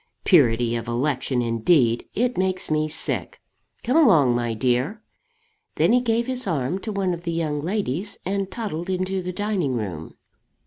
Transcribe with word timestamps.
Purity 0.23 0.75
of 0.75 0.87
election, 0.87 1.43
indeed! 1.43 2.07
It 2.15 2.35
makes 2.35 2.71
me 2.71 2.87
sick. 2.87 3.39
Come 3.83 3.97
along, 3.97 4.33
my 4.33 4.55
dear." 4.55 5.03
Then 5.75 5.93
he 5.93 6.01
gave 6.01 6.25
his 6.25 6.47
arm 6.47 6.79
to 6.79 6.91
one 6.91 7.13
of 7.13 7.21
the 7.21 7.31
young 7.31 7.59
ladies, 7.61 8.17
and 8.25 8.49
toddled 8.49 8.89
into 8.89 9.21
the 9.21 9.31
dining 9.31 9.75
room. 9.75 10.15